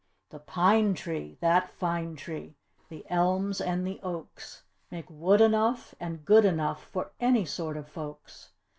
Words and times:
The 0.31 0.39
pine 0.39 0.95
tree 0.95 1.37
that 1.41 1.69
fine 1.69 2.15
tree! 2.15 2.55
the 2.89 3.05
elms 3.07 3.61
and 3.61 3.85
the 3.85 3.99
oaks, 4.01 4.63
Make 4.89 5.05
wood 5.11 5.41
enough 5.41 5.93
and 5.99 6.25
good 6.25 6.43
enough 6.43 6.83
for 6.85 7.11
any 7.19 7.45
sort 7.45 7.77
of 7.77 7.87
folks. 7.87 8.49